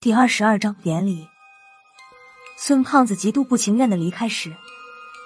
[0.00, 1.26] 第二十二章典礼。
[2.56, 4.54] 孙胖子极度不情愿的离开时，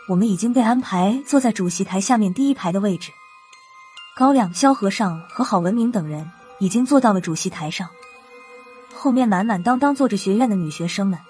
[0.09, 3.13] 我们已经被安排坐在主席台下面第一排的位置。
[4.17, 6.27] 高亮、萧和尚和郝文明等人
[6.59, 7.87] 已经坐到了主席台上，
[8.95, 11.21] 后面满满当当坐着学院的女学生们。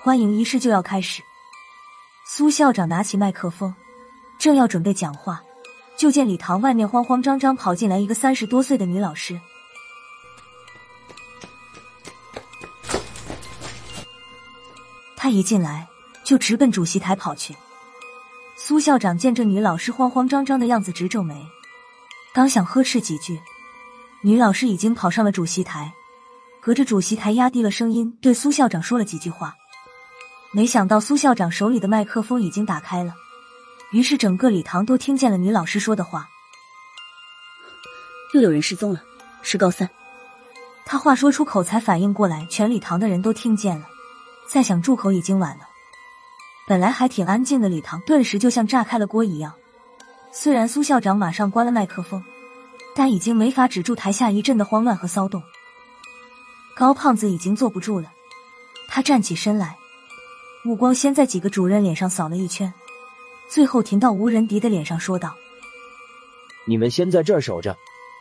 [0.00, 1.20] 欢迎仪式就要开始。
[2.24, 3.74] 苏校长拿起麦克风，
[4.38, 5.42] 正要准备讲话，
[5.98, 9.40] 就见礼堂外面慌慌张张跑进来一个三十多岁的女老师。
[15.26, 15.88] 她一进来
[16.22, 17.52] 就直奔主席台跑去。
[18.56, 21.44] 苏校长见这女老师慌慌张张的样子，直皱眉，
[22.32, 23.40] 刚想呵斥几句，
[24.22, 25.92] 女老师已经跑上了主席台，
[26.60, 29.52] 隔着主席台压低了声音对苏校长说了几句话。
[30.52, 33.12] 没想到苏校长手里的麦克风已经打开了，
[33.90, 36.28] 于是整个礼堂都听见了女老师说的话。
[38.32, 39.02] 又有人失踪了，
[39.42, 39.90] 是高三。
[40.84, 43.88] 他话说出口才反应过来，全礼堂的人都听见了。
[44.48, 45.68] 再想住口已经晚了。
[46.66, 49.52] 本来还挺安静的礼堂，顿时就像炸开了锅一样。
[50.32, 52.22] 虽然苏校长马上关了麦克风，
[52.94, 55.42] 但已经没法止住台下一阵的慌乱和骚动。
[56.76, 58.12] 高胖子已经坐不住了，
[58.88, 59.76] 他站起身来。
[60.62, 62.72] 目光先在几个主任脸上扫了一圈，
[63.48, 65.34] 最后停到吴仁迪的脸上，说道
[66.66, 67.76] ：“你们先在这儿守着，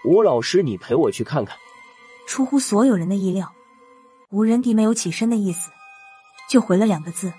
[0.05, 1.57] 吴老师，你陪我去看看。”
[2.27, 3.51] 出乎所有人的意料，
[4.29, 5.71] 吴仁迪没有起身的意思，
[6.49, 7.31] 就回了两个字：“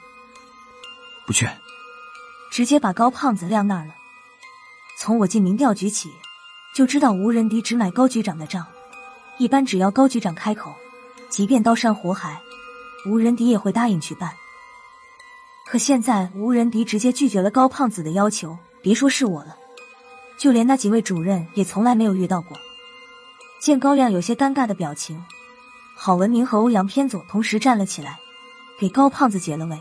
[1.26, 1.48] 不去。”
[2.50, 3.94] 直接把高胖子晾那儿了。
[4.98, 6.10] 从我进民调局起，
[6.74, 8.66] 就知道吴仁迪只买高局长的账，
[9.36, 10.74] 一般只要高局长开口，
[11.28, 12.40] 即便刀山火海，
[13.06, 14.32] 吴仁迪也会答应去办。
[15.66, 19.56] 可现在吴仁迪直接拒绝了高胖子的要求，别说是我了，
[20.38, 22.56] 就连那几位主任也从来没有遇到过。
[23.60, 25.22] 见高亮有些尴尬的表情，
[25.94, 28.18] 郝文明和欧阳偏左同时站了起来，
[28.78, 29.78] 给高胖子解了围。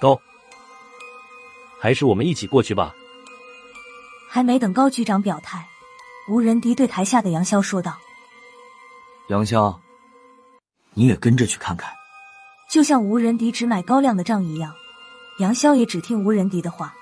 [0.00, 0.20] 高，
[1.78, 2.94] 还是我们一起过去吧。
[4.28, 5.66] 还没等高局长表态，
[6.28, 7.98] 吴仁迪对台下的杨潇说道
[9.28, 9.76] ：“杨潇，
[10.94, 11.92] 你也跟着去看看。”
[12.70, 14.74] 就像吴仁迪只买高亮的账一样，
[15.38, 16.94] 杨潇也只听吴仁迪的话。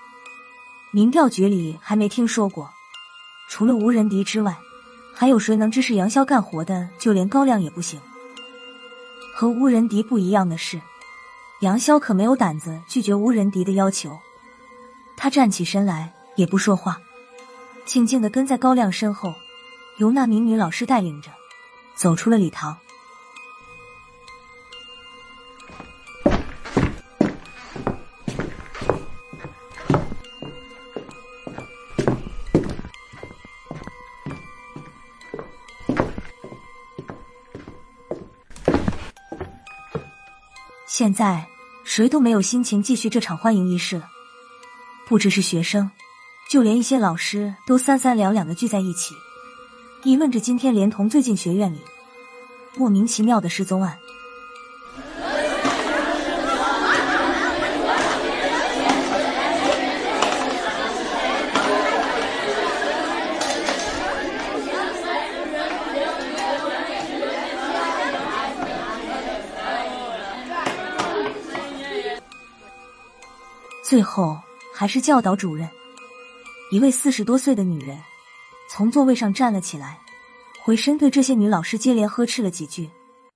[0.92, 2.68] 民调局里还没听说过，
[3.48, 4.58] 除了吴仁迪之外，
[5.14, 6.88] 还有谁能支持杨潇干活的？
[6.98, 8.00] 就连高亮也不行。
[9.40, 10.78] 和吴仁迪不一样的是，
[11.60, 14.18] 杨潇可没有胆子拒绝吴仁迪的要求。
[15.16, 17.00] 他站起身来，也不说话，
[17.86, 19.32] 静静的跟在高亮身后，
[19.96, 21.30] 由那名女老师带领着，
[21.94, 22.76] 走出了礼堂。
[41.00, 41.46] 现在
[41.82, 44.06] 谁都没有心情继续这场欢迎仪式了，
[45.08, 45.90] 不只是学生，
[46.50, 49.14] 就连一些老师都三三两两的聚在一起，
[50.04, 51.78] 议论着今天连同最近学院里
[52.76, 53.96] 莫名其妙的失踪案。
[73.90, 74.38] 最后
[74.72, 75.68] 还是教导主任，
[76.70, 77.98] 一位四十多岁的女人，
[78.70, 79.98] 从座位上站了起来，
[80.62, 82.88] 回身对这些女老师接连呵斥了几句，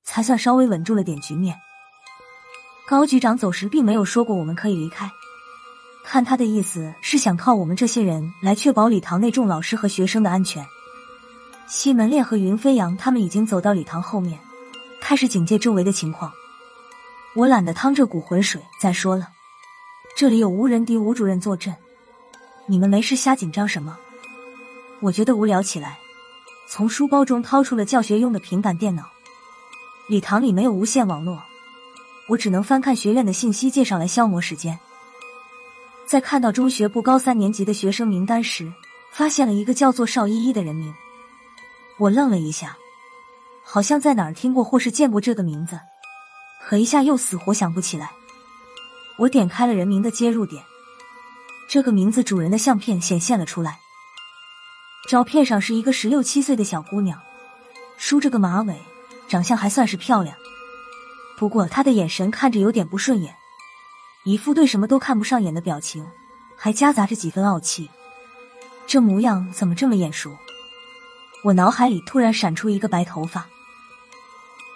[0.04, 1.56] 才算稍微稳住了点局面。
[2.86, 5.10] 高局长走时并没有说过我们可以离开，
[6.04, 10.64] 看他的意思是想靠我们这些人来确保礼堂内众老师和学生的安全。
[11.66, 14.38] 西门烈和云飞扬他们已经走到礼堂后面，
[15.00, 16.32] 开始警戒周围的情况。
[17.34, 19.30] 我懒得趟这股浑水再说了。
[20.16, 21.74] 这里有吴仁迪吴主任坐镇，
[22.66, 23.98] 你们没事瞎紧张什么？
[25.00, 25.98] 我觉得无聊起来，
[26.68, 29.10] 从书包中掏出了教学用的平板电脑。
[30.06, 31.42] 礼堂里没有无线网络，
[32.28, 34.78] 我只能翻看学院的信息介绍来消磨时间。
[36.06, 38.72] 在看到中学部高三年级的学生名单时，
[39.10, 40.94] 发现了一个叫做邵依依的人名。
[41.98, 42.76] 我愣了一下，
[43.64, 45.80] 好像在哪儿听过或是见过这个名字，
[46.68, 48.12] 可一下又死活想不起来。
[49.16, 50.64] 我点开了人名的接入点，
[51.68, 53.80] 这个名字主人的相片显现了出来。
[55.08, 57.20] 照片上是一个十六七岁的小姑娘，
[57.96, 58.80] 梳着个马尾，
[59.28, 60.36] 长相还算是漂亮。
[61.36, 63.36] 不过她的眼神看着有点不顺眼，
[64.24, 66.06] 一副对什么都看不上眼的表情，
[66.56, 67.90] 还夹杂着几分傲气。
[68.86, 70.36] 这模样怎么这么眼熟？
[71.42, 73.46] 我脑海里突然闪出一个白头发。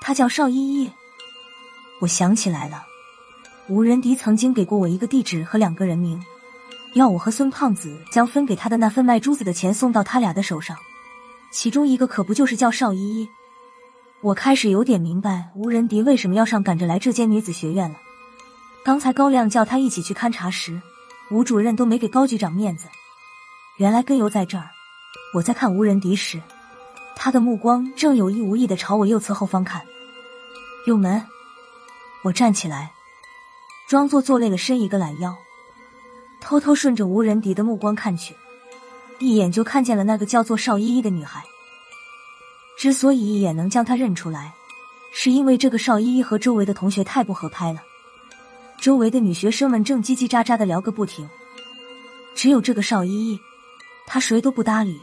[0.01, 0.93] 她叫邵依依。
[2.01, 2.87] 我想起来了，
[3.69, 6.19] 吴仁迪曾经给过我一个地址和两个人名，
[6.95, 10.75] 要我和孙胖子将分给他的那份卖珠子的钱送到他俩的手上，
[11.53, 13.29] 其中一个可不就是叫邵依依。
[14.23, 17.97] 我开始有点明白吴仁迪为什么要上赶着来这间女子学院了。
[18.83, 20.81] 刚才高亮叫他一起去勘察时，
[21.31, 22.89] 吴主任都没给高局长面子。
[23.77, 24.71] 原来根由在这儿。
[25.35, 26.41] 我在看吴仁迪时，
[27.15, 29.83] 他的目光正有意无意的朝我右侧后方看。
[30.87, 31.23] 右门。
[32.23, 32.91] 我站起来，
[33.89, 35.35] 装作坐累了，伸一个懒腰，
[36.43, 38.37] 偷偷顺着吴仁迪的目光看去，
[39.19, 41.43] 一眼就看见了那个叫做邵依依的女孩。
[42.77, 44.53] 之所以一眼能将她认出来，
[45.11, 47.83] 是因为这个邵依依和周围的同学太不合拍了。
[48.79, 51.27] 周围的女学生们正叽叽喳喳的聊个不停，
[52.35, 53.41] 只有这个邵依依，
[54.07, 55.01] 她谁都不搭理，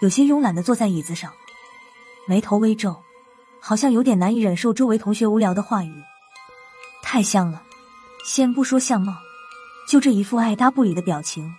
[0.00, 1.32] 有些慵懒的坐在椅子上，
[2.26, 2.96] 眉头微皱，
[3.60, 5.94] 好像有点难以忍受周围同学无聊的话语。
[7.00, 7.62] 太像了，
[8.24, 9.18] 先不说相貌，
[9.86, 11.54] 就这一副爱搭不理的表情，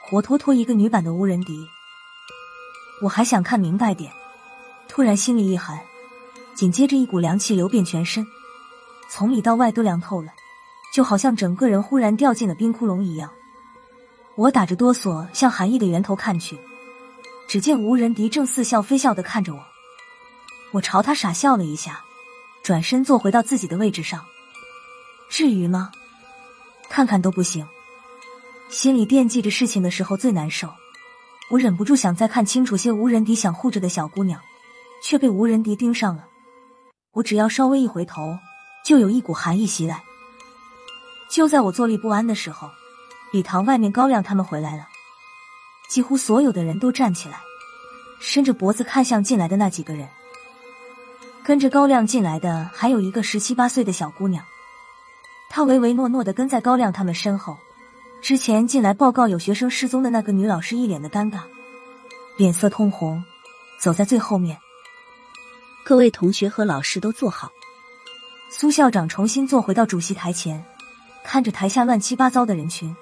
[0.00, 1.66] 活脱脱一个女版的吴仁迪。
[3.02, 4.12] 我还想看明白点，
[4.86, 5.76] 突然心里一寒，
[6.54, 8.24] 紧接着一股凉气流遍全身，
[9.10, 10.32] 从里到外都凉透了，
[10.94, 13.28] 就好像整个人忽然掉进了冰窟窿一样。
[14.36, 16.56] 我打着哆嗦向寒意的源头看去，
[17.48, 19.60] 只见吴仁迪正似笑非笑的看着我，
[20.70, 22.04] 我朝他傻笑了一下，
[22.62, 24.24] 转身坐回到自己的位置上。
[25.28, 25.90] 至于吗？
[26.88, 27.66] 看看都不行。
[28.68, 30.72] 心里惦记着事情的时候最难受，
[31.50, 34.40] 我忍不住想再看清楚些无人敌想护着的小姑娘，
[35.02, 36.26] 却被无人敌盯上了。
[37.12, 38.36] 我只要稍微一回头，
[38.84, 40.02] 就有一股寒意袭来。
[41.28, 42.70] 就在我坐立不安的时候，
[43.32, 44.86] 礼堂外面高亮他们回来了，
[45.88, 47.40] 几乎所有的人都站起来，
[48.20, 50.08] 伸着脖子看向进来的那几个人。
[51.44, 54.44] 跟着高亮进来的还有一个十七八岁的小姑娘。
[55.56, 57.56] 他唯唯诺诺的跟在高亮他们身后，
[58.20, 61.40] 之前进来报告有学生失踪的那个女老师一脸的尴尬，
[62.36, 63.24] 脸色通红，
[63.80, 64.58] 走在最后面。
[65.82, 67.50] 各位同学和老师都坐好。
[68.50, 70.62] 苏校长重新坐回到主席台前，
[71.24, 72.94] 看着台下乱七八糟的人群，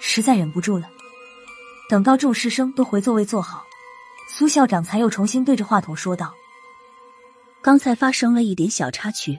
[0.00, 0.90] 实在忍不住了。
[1.88, 3.64] 等到众师生都回座位坐好，
[4.28, 6.34] 苏校长才又重新对着话筒说道
[7.62, 9.38] ：“刚才发生了一点小插曲，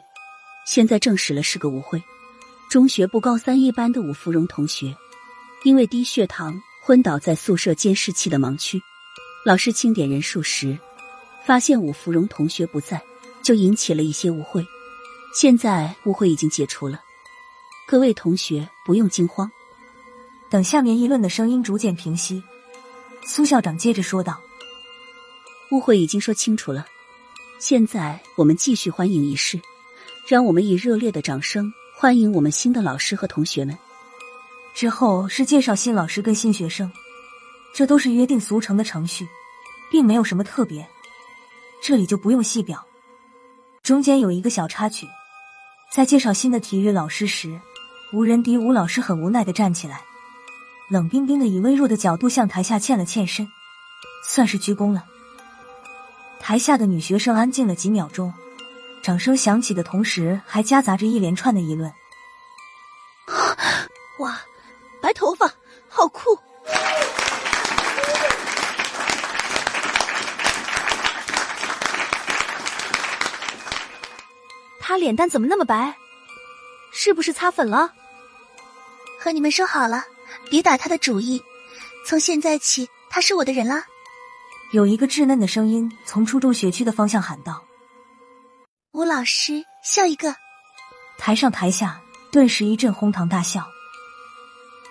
[0.66, 2.02] 现在证实了是个误会。”
[2.72, 4.96] 中学部高三一班的武芙蓉同学，
[5.66, 8.82] 因为低血糖昏倒在宿舍监视器的盲区。
[9.46, 10.80] 老师清点人数时，
[11.46, 13.04] 发现武芙蓉同学不在，
[13.44, 14.66] 就引起了一些误会。
[15.36, 17.02] 现在误会已经解除了，
[17.86, 19.52] 各位同学不用惊慌。
[20.50, 22.42] 等下面议论的声音逐渐平息，
[23.26, 24.40] 苏校长接着说道
[25.72, 26.86] ：“误会已经说清楚了，
[27.60, 29.60] 现在我们继续欢迎仪式，
[30.26, 31.70] 让我们以热烈的掌声。”
[32.02, 33.78] 欢迎我们新的老师和同学们。
[34.74, 36.92] 之后是介绍新老师跟新学生，
[37.76, 39.28] 这都是约定俗成的程序，
[39.92, 40.90] 并没有什么特别，
[41.80, 42.84] 这里就不用细表。
[43.84, 45.06] 中间有一个小插曲，
[45.92, 47.62] 在介绍新的体育老师时，
[48.14, 50.02] 吴仁迪吴老师很无奈的站起来，
[50.90, 53.48] 冷冰冰的以微弱的角度向台下欠了欠身，
[54.26, 55.06] 算是鞠躬了。
[56.40, 58.34] 台下的女学生安静了几秒钟。
[59.04, 61.92] 掌声响起的同时，还夹杂着一连串的议论。
[64.20, 64.40] 哇，
[65.02, 65.52] 白头发，
[65.90, 66.38] 好酷！
[74.80, 75.96] 他脸蛋怎么那么白？
[76.92, 77.94] 是不是擦粉了？
[79.18, 80.04] 和你们说好了，
[80.50, 81.42] 别打他的主意。
[82.06, 83.86] 从现在起，他是我的人了。
[84.74, 87.64] 有一个稚嫩的声音从初中学区的方向喊道。
[88.94, 90.36] 吴老师笑一个，
[91.18, 93.66] 台上台下顿时一阵哄堂大笑。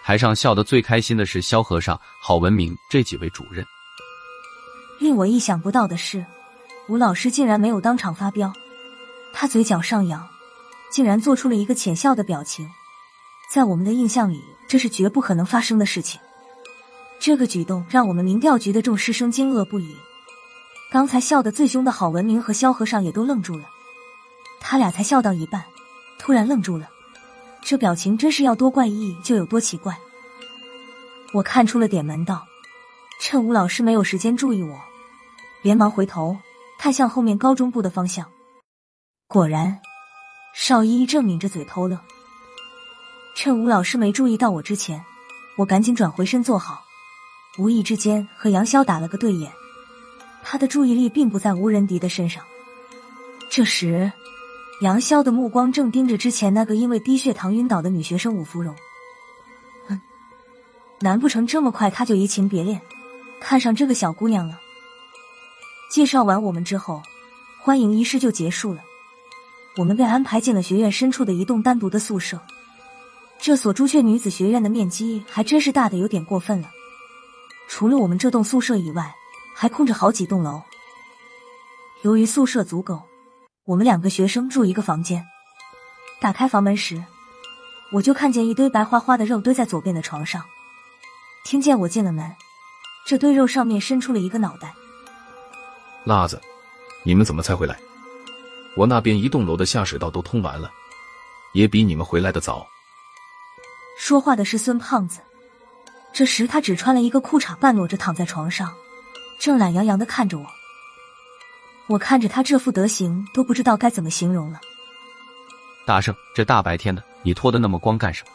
[0.03, 3.63] 台上笑得最开心的是萧和尚、郝文明这几位主任。
[4.99, 6.25] 令我意想不到的是，
[6.89, 8.51] 吴老师竟然没有当场发飙，
[9.35, 10.27] 他嘴角上扬，
[10.91, 12.67] 竟然做出了一个浅笑的表情。
[13.53, 16.19] 在我们的印象里，这是绝不可能发生的事情。
[17.19, 19.95] 这个举动让我们民调局的众师生惊愕不已。
[20.91, 23.67] 刚才笑得最凶的郝文明和萧和尚也都愣住了。
[24.61, 25.65] 他俩才笑到一半，
[26.19, 26.89] 突然愣住了，
[27.63, 29.99] 这表情真是要多怪异就有多奇怪。
[31.33, 32.47] 我看出了点门道，
[33.21, 34.79] 趁吴老师没有时间注意我，
[35.63, 36.37] 连忙回头
[36.79, 38.31] 看向后面高中部的方向。
[39.27, 39.81] 果然，
[40.55, 41.99] 邵依依正抿着嘴偷乐。
[43.35, 45.05] 趁吴老师没注意到我之前，
[45.57, 46.85] 我赶紧转回身坐好，
[47.59, 49.51] 无意之间和杨潇打了个对眼。
[50.43, 52.45] 他的注意力并不在吴仁迪的身上。
[53.49, 54.13] 这时。
[54.81, 58.75] 杨潇的目光正盯着之前那个因为低血糖晕倒的女学生武芙蓉。
[59.89, 60.01] 嗯，
[61.01, 62.81] 难不成这么快他就移情别恋，
[63.41, 64.59] 看上这个小姑娘了？
[65.91, 67.03] 介绍完我们之后，
[67.61, 68.81] 欢迎仪式就结束了。
[69.77, 72.41] 我们被安排进了学院深处的一栋单独的宿舍。
[73.39, 76.71] 这所朱雀女子学院的面积还真是大的有点过分了。
[77.69, 79.15] 除了我们这栋宿舍以外，
[79.55, 80.63] 还空着好几栋楼。
[82.03, 83.03] 由于宿舍足够，
[83.71, 85.25] 我们两个学生住一个房间。
[86.21, 87.05] 打开房门时，
[87.93, 90.43] 我就看见一堆白花花的肉堆在左边的床上。
[91.45, 92.35] 听见我进了门，
[93.07, 94.75] 这堆肉上面伸出了一个脑袋。
[96.03, 96.41] 辣子，
[97.05, 97.79] 你们怎么才回来？
[98.77, 100.69] 我那边一栋楼的下水道都通完了，
[101.53, 102.67] 也比你们回来的早。
[103.97, 105.21] 说话的是孙胖子。
[106.13, 108.75] 这时他只穿了一个裤衩，半裸着躺在床上，
[109.39, 110.47] 正懒洋洋的看着我。
[111.91, 114.61] 我看着他这副德行，都不知道该怎么形容了。
[115.85, 118.31] 大圣，这大白天的，你脱的那么光干什么？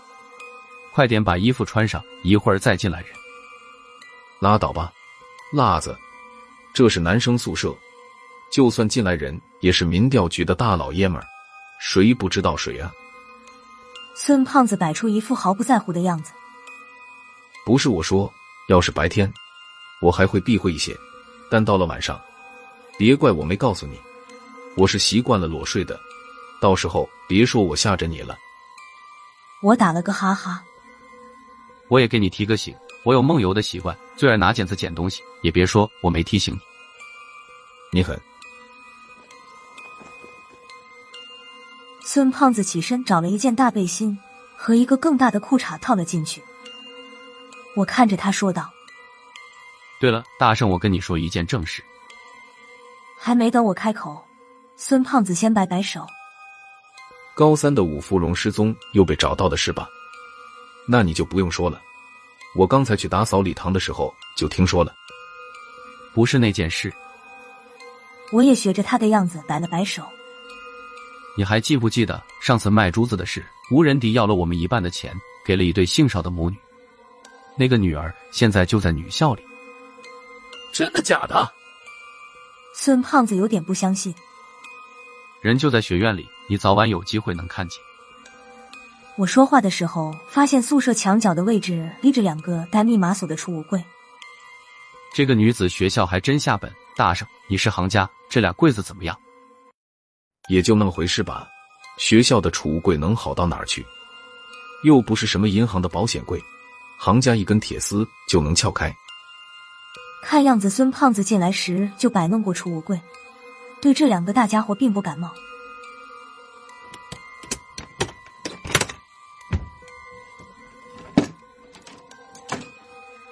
[0.94, 3.12] 快点把衣服穿上，一会儿再进来人。
[4.42, 4.92] 拉倒吧，
[5.54, 5.98] 辣子，
[6.74, 7.74] 这是男生宿舍，
[8.52, 11.26] 就算进来人，也是民调局的大老爷们儿，
[11.80, 12.92] 谁不知道谁啊？
[14.18, 16.34] 孙胖子摆出一副毫不在乎的样子。
[17.66, 18.30] 不是我说，
[18.68, 19.34] 要是白天，
[20.02, 20.94] 我还会避讳一些，
[21.50, 22.20] 但到了晚上，
[22.98, 24.00] 别怪我没告诉你，
[24.76, 26.00] 我是习惯了裸睡的，
[26.62, 28.38] 到时候别说我吓着你了。
[29.62, 30.64] 我打了个哈哈。
[31.90, 32.74] 我也给你提个醒，
[33.04, 36.54] 我有梦游的习惯，最爱拿剪子剪东西，也别说我没提醒
[37.92, 38.00] 你。
[38.00, 38.20] 你狠。
[42.04, 44.18] 孙胖子起身找了一件大背心
[44.56, 46.42] 和一个更大的裤衩套了进去。
[47.76, 48.72] 我看着他说道
[50.00, 51.84] ：“对了，大圣，我跟你说一件正事。”
[53.26, 54.24] 还没等我开口，
[54.76, 56.06] 孙胖子先摆摆手
[57.36, 59.90] ：“高三的五芙蓉失踪又被找到的是吧？
[60.88, 61.82] 那你就不用说了，
[62.56, 64.94] 我刚才去打扫礼堂的时候就听说了。
[66.14, 66.94] 不是那件事。”
[68.32, 70.04] 我也学着他的样子摆了摆手
[71.36, 73.44] ：“你还记不记得上次卖珠子的事？
[73.72, 76.56] 吴仁迪要了我们一半的钱，给了一对姓邵的母女。”
[77.58, 79.44] 那个女儿现在就在女校里，
[80.72, 81.52] 真的假的？
[82.78, 84.14] 孙胖子有点不相信。
[85.42, 87.80] 人就在学院里，你早晚有机会能看见。
[89.16, 93.82] 我说话的时候，发现宿舍墙角的位置立着两个带密码锁的储物柜。
[95.14, 96.72] 这个女子学校还真下本。
[96.98, 99.18] 大圣，你是行家，这俩柜子怎么样？
[100.50, 101.48] 也就那么回事吧。
[101.98, 103.86] 学校的储物柜能好到哪儿去？
[104.84, 106.42] 又不是什么银行的保险柜。
[107.00, 108.94] 行家一根铁丝就能撬开。
[110.28, 113.00] 看样子孙胖子进来时就摆弄过储物柜，
[113.80, 115.32] 对这两个大家伙并不感冒。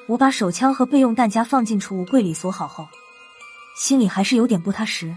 [0.05, 2.87] 我把手枪和备用弹夹放进储物柜里锁好后，
[3.75, 5.13] 心里还是有点不踏实。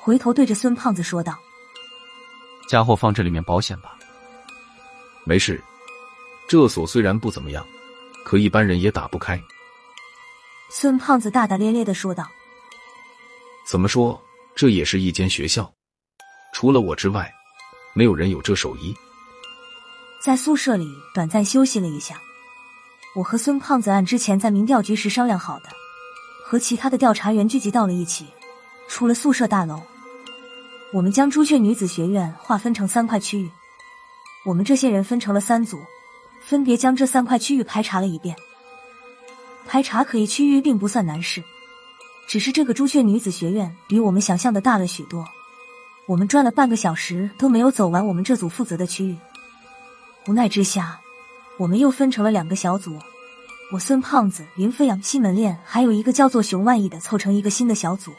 [0.00, 1.38] 回头对着孙胖子说道
[2.68, 3.96] ：“家伙放这里面保险吧？
[5.22, 5.62] 没事。”
[6.48, 7.64] 这锁虽然不怎么样，
[8.24, 9.40] 可一般人也打不开。
[10.76, 12.28] 孙胖子大大咧咧的说道
[13.64, 14.20] ：“怎么说，
[14.56, 15.72] 这也是一间学校，
[16.52, 17.32] 除了我之外，
[17.94, 18.92] 没有人有这手艺。”
[20.20, 22.20] 在宿舍里短暂休息了一下，
[23.14, 25.68] 我和孙胖子按之前在民调局时商量好的，
[26.44, 28.26] 和其他的调查员聚集到了一起，
[28.88, 29.80] 出了宿舍大楼。
[30.92, 33.48] 我们将朱雀女子学院划分成三块区域，
[34.44, 35.78] 我们这些人分成了三组。
[36.42, 38.36] 分别将这三块区域排查了一遍，
[39.66, 41.42] 排查可疑区域并不算难事，
[42.28, 45.26] 只是这个朱雀女子学院比我们想象的大了许多。
[46.06, 49.16] 我们转了半个小时都没有走完我们这组负责的区域，
[50.26, 51.00] 无奈之下，
[51.56, 52.98] 我们又分成了两个小组。
[53.72, 58.12] 我孙胖子、云飞扬、西门恋，还有一个叫做熊万亿的，凑成一个新的小组。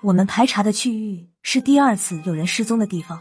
[0.00, 3.20] 我们排查的区域是第二次有人失踪的地方。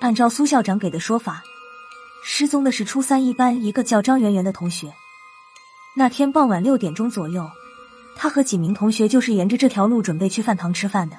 [0.00, 1.42] 按照苏校长给的说法。
[2.26, 4.90] 失踪的是初三一班一个叫张圆圆的同学。
[5.96, 7.48] 那天傍晚六点钟左右，
[8.16, 11.16] 他和几名同学就是沿着这条路准备去饭堂吃饭的。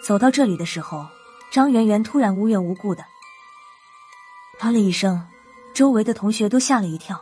[0.00, 1.04] 走到这里的时候，
[1.50, 3.04] 张媛媛突然无缘无故的
[4.60, 5.26] 啊了一声，
[5.74, 7.20] 周围的同学都吓了一跳。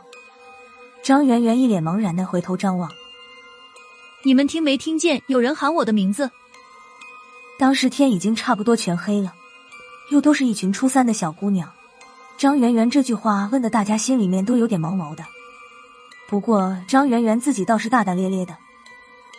[1.01, 2.89] 张媛媛一脸茫然的回头张望
[4.23, 6.29] ：“你们听没听见有人喊我的名字？”
[7.57, 9.33] 当时天已经差不多全黑了，
[10.11, 11.67] 又都是一群初三的小姑娘。
[12.37, 15.25] 张媛媛这句话问的大家心里面都有点毛毛的，
[16.33, 18.57] 不过张圆圆自己倒是大大咧咧的，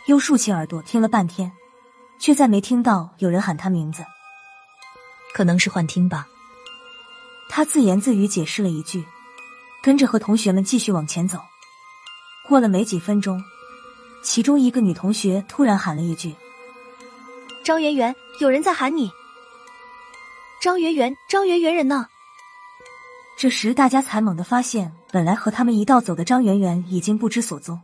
[0.06, 1.50] 又竖起耳朵听了半天，
[2.20, 4.04] 却再没听到有人喊她名字。
[5.32, 6.28] 可能是幻听吧。
[7.48, 9.04] 他自言自语解释了一句，
[9.82, 11.40] 跟着和同学们继续往前走。
[12.48, 13.42] 过了没几分钟，
[14.22, 16.32] 其中一个女同学突然喊了一句
[17.66, 19.10] ：“张圆圆，有人在喊你！”
[20.62, 22.06] 张圆圆，张圆圆人呢？
[23.36, 27.78] 这时大家才猛地发现，本来和他们一道走的张圆圆已经不知所踪。